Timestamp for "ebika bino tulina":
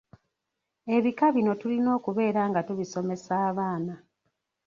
0.95-1.89